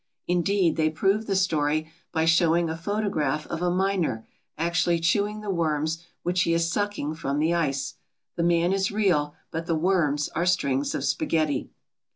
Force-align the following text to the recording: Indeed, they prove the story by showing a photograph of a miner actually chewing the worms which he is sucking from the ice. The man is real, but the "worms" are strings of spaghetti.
Indeed, 0.27 0.77
they 0.77 0.89
prove 0.89 1.27
the 1.27 1.35
story 1.35 1.91
by 2.11 2.25
showing 2.25 2.71
a 2.71 2.75
photograph 2.75 3.45
of 3.45 3.61
a 3.61 3.69
miner 3.69 4.27
actually 4.57 4.99
chewing 4.99 5.41
the 5.41 5.51
worms 5.51 6.03
which 6.23 6.41
he 6.41 6.55
is 6.55 6.71
sucking 6.71 7.13
from 7.13 7.37
the 7.37 7.53
ice. 7.53 7.93
The 8.35 8.41
man 8.41 8.73
is 8.73 8.89
real, 8.91 9.35
but 9.51 9.67
the 9.67 9.75
"worms" 9.75 10.27
are 10.29 10.47
strings 10.47 10.95
of 10.95 11.05
spaghetti. 11.05 11.69